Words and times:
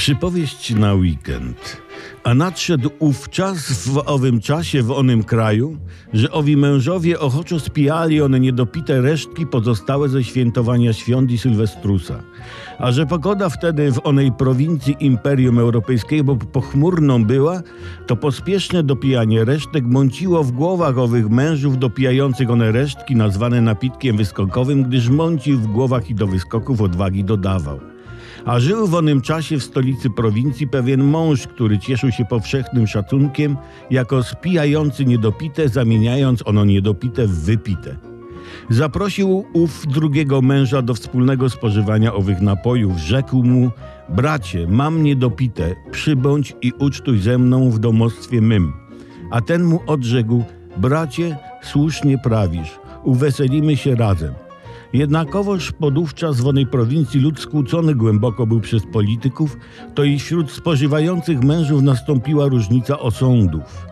Przypowieść 0.00 0.74
na 0.74 0.94
weekend. 0.94 1.82
A 2.24 2.34
nadszedł 2.34 2.90
ów 2.98 3.30
czas 3.30 3.88
w 3.88 4.02
owym 4.06 4.40
czasie 4.40 4.82
w 4.82 4.90
onym 4.90 5.24
kraju, 5.24 5.76
że 6.12 6.30
owi 6.30 6.56
mężowie 6.56 7.20
ochoczo 7.20 7.60
spijali 7.60 8.22
one 8.22 8.40
niedopite 8.40 9.00
resztki 9.00 9.46
pozostałe 9.46 10.08
ze 10.08 10.24
świętowania 10.24 10.92
świąt 10.92 11.30
i 11.30 11.38
Sylwestrusa. 11.38 12.22
A 12.78 12.92
że 12.92 13.06
pogoda 13.06 13.48
wtedy 13.48 13.92
w 13.92 14.06
onej 14.06 14.32
prowincji 14.32 14.96
Imperium 15.00 15.58
Europejskiego 15.58 16.36
pochmurną 16.36 17.24
była, 17.24 17.62
to 18.06 18.16
pospieszne 18.16 18.82
dopijanie 18.82 19.44
resztek 19.44 19.84
mąciło 19.84 20.44
w 20.44 20.52
głowach 20.52 20.98
owych 20.98 21.30
mężów 21.30 21.78
dopijających 21.78 22.50
one 22.50 22.72
resztki 22.72 23.16
nazwane 23.16 23.60
napitkiem 23.60 24.16
wyskokowym, 24.16 24.82
gdyż 24.82 25.08
mącił 25.08 25.58
w 25.58 25.66
głowach 25.66 26.10
i 26.10 26.14
do 26.14 26.26
wyskoków 26.26 26.80
odwagi 26.80 27.24
dodawał. 27.24 27.80
A 28.44 28.60
żył 28.60 28.86
w 28.86 28.94
onym 28.94 29.20
czasie 29.20 29.58
w 29.58 29.64
stolicy 29.64 30.10
prowincji 30.10 30.68
pewien 30.68 31.04
mąż, 31.04 31.46
który 31.46 31.78
cieszył 31.78 32.12
się 32.12 32.24
powszechnym 32.24 32.86
szacunkiem, 32.86 33.56
jako 33.90 34.22
spijający 34.22 35.04
niedopite, 35.04 35.68
zamieniając 35.68 36.46
ono 36.46 36.64
niedopite 36.64 37.26
w 37.26 37.44
wypite. 37.44 37.96
Zaprosił 38.70 39.44
ów 39.52 39.86
drugiego 39.86 40.42
męża 40.42 40.82
do 40.82 40.94
wspólnego 40.94 41.50
spożywania 41.50 42.14
owych 42.14 42.40
napojów. 42.40 42.98
Rzekł 42.98 43.42
mu: 43.42 43.70
Bracie, 44.08 44.66
mam 44.66 45.02
niedopite, 45.02 45.74
przybądź 45.90 46.56
i 46.62 46.72
ucztuj 46.78 47.18
ze 47.18 47.38
mną 47.38 47.70
w 47.70 47.78
domostwie 47.78 48.40
mym. 48.40 48.72
A 49.30 49.40
ten 49.40 49.64
mu 49.64 49.80
odrzekł: 49.86 50.44
Bracie, 50.76 51.36
słusznie 51.62 52.18
prawisz, 52.18 52.78
uweselimy 53.04 53.76
się 53.76 53.94
razem. 53.94 54.34
Jednakowoż 54.92 55.72
podówczas 55.72 56.40
w 56.40 56.46
onej 56.46 56.66
prowincji 56.66 57.20
lud 57.20 57.40
skłócony 57.40 57.94
głęboko 57.94 58.46
był 58.46 58.60
przez 58.60 58.82
polityków, 58.92 59.56
to 59.94 60.04
i 60.04 60.18
wśród 60.18 60.50
spożywających 60.50 61.44
mężów 61.44 61.82
nastąpiła 61.82 62.46
różnica 62.46 62.98
osądów. 62.98 63.86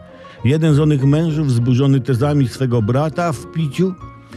Jeden 0.44 0.74
z 0.74 0.80
onych 0.80 1.04
mężów, 1.04 1.46
wzburzony 1.46 2.00
tezami 2.00 2.48
swego 2.48 2.82
brata 2.82 3.32
w 3.32 3.52
piciu, 3.52 3.94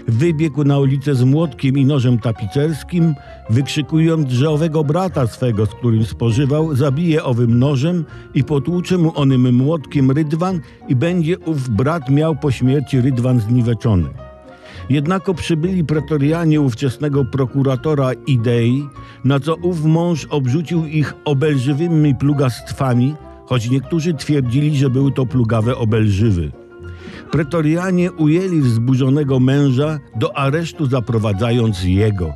wybiegł 0.07 0.63
na 0.63 0.79
ulicę 0.79 1.15
z 1.15 1.23
młotkiem 1.23 1.77
i 1.77 1.85
nożem 1.85 2.19
tapicerskim, 2.19 3.15
wykrzykując, 3.49 4.29
że 4.29 4.49
owego 4.49 4.83
brata 4.83 5.27
swego, 5.27 5.65
z 5.65 5.69
którym 5.69 6.05
spożywał, 6.05 6.75
zabije 6.75 7.23
owym 7.23 7.59
nożem 7.59 8.05
i 8.33 8.43
potłucze 8.43 8.97
mu 8.97 9.11
onym 9.15 9.55
młotkiem 9.55 10.11
rydwan 10.11 10.59
i 10.87 10.95
będzie 10.95 11.39
ów 11.39 11.69
brat 11.69 12.09
miał 12.09 12.35
po 12.35 12.51
śmierci 12.51 13.01
rydwan 13.01 13.39
zniweczony. 13.39 14.09
Jednako 14.89 15.33
przybyli 15.33 15.83
pretorianie 15.83 16.61
ówczesnego 16.61 17.25
prokuratora 17.25 18.11
Idei, 18.27 18.87
na 19.23 19.39
co 19.39 19.55
ów 19.55 19.85
mąż 19.85 20.25
obrzucił 20.25 20.85
ich 20.85 21.13
obelżywymi 21.25 22.15
plugastwami, 22.15 23.15
choć 23.45 23.69
niektórzy 23.69 24.13
twierdzili, 24.13 24.77
że 24.77 24.89
były 24.89 25.11
to 25.11 25.25
plugawe 25.25 25.75
obelżywy. 25.75 26.51
Pretorianie 27.31 28.11
ujęli 28.11 28.61
wzburzonego 28.61 29.39
męża, 29.39 29.99
do 30.15 30.37
aresztu 30.37 30.85
zaprowadzając 30.85 31.83
jego. 31.83 32.33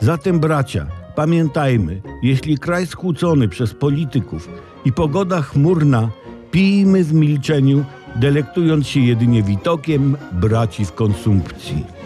Zatem, 0.00 0.40
bracia, 0.40 0.86
pamiętajmy, 1.14 2.02
jeśli 2.22 2.58
kraj 2.58 2.86
skłócony 2.86 3.48
przez 3.48 3.74
polityków 3.74 4.48
i 4.84 4.92
pogoda 4.92 5.42
chmurna, 5.42 6.08
pijmy 6.50 7.04
w 7.04 7.14
milczeniu, 7.14 7.84
delektując 8.16 8.86
się 8.86 9.00
jedynie 9.00 9.42
witokiem 9.42 10.16
braci 10.32 10.84
w 10.84 10.92
konsumpcji. 10.92 11.99